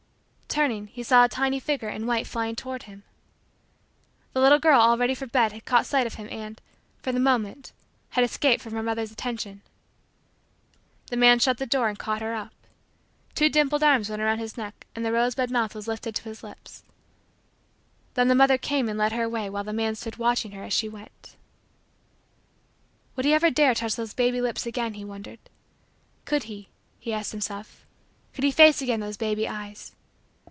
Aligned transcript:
Turning, 0.53 0.87
he 0.87 1.01
saw 1.01 1.23
a 1.23 1.29
tiny 1.29 1.61
figure 1.61 1.87
in 1.87 2.05
white 2.05 2.27
flying 2.27 2.57
toward 2.57 2.83
him. 2.83 3.03
The 4.33 4.41
little 4.41 4.59
girl, 4.59 4.81
all 4.81 4.97
ready 4.97 5.15
for 5.15 5.25
bed, 5.25 5.53
had 5.53 5.63
caught 5.63 5.85
sight 5.85 6.05
of 6.05 6.15
him 6.15 6.27
and, 6.29 6.59
for 7.01 7.13
the 7.13 7.21
moment, 7.21 7.71
had 8.09 8.25
escaped 8.25 8.61
from 8.61 8.73
her 8.73 8.83
mother's 8.83 9.13
attention. 9.13 9.61
The 11.07 11.15
man 11.15 11.39
shut 11.39 11.57
the 11.57 11.65
door 11.65 11.87
and 11.87 11.97
caught 11.97 12.21
her 12.21 12.35
up. 12.35 12.51
Two 13.33 13.47
dimpled 13.47 13.81
arms 13.81 14.09
went 14.09 14.21
around 14.21 14.39
his 14.39 14.57
neck 14.57 14.85
and 14.93 15.05
the 15.05 15.13
rosebud 15.13 15.49
mouth 15.49 15.73
was 15.73 15.87
lifted 15.87 16.15
to 16.15 16.23
his 16.23 16.43
lips. 16.43 16.83
Then 18.15 18.27
the 18.27 18.35
mother 18.35 18.57
came 18.57 18.89
and 18.89 18.99
led 18.99 19.13
her 19.13 19.23
away 19.23 19.49
while 19.49 19.63
the 19.63 19.71
man 19.71 19.95
stood 19.95 20.17
watching 20.17 20.51
her 20.51 20.65
as 20.65 20.73
she 20.73 20.89
went. 20.89 21.37
Would 23.15 23.23
he 23.23 23.33
ever 23.33 23.51
dare 23.51 23.73
touch 23.73 23.95
those 23.95 24.13
baby 24.13 24.41
lips 24.41 24.65
again 24.65 24.95
he 24.95 25.05
wondered. 25.05 25.39
Could 26.25 26.43
he, 26.43 26.67
he 26.99 27.13
asked 27.13 27.31
himself, 27.31 27.85
could 28.33 28.43
he 28.43 28.51
face 28.51 28.81
again 28.81 28.99
those 28.99 29.15
baby 29.15 29.47
eyes? 29.47 29.95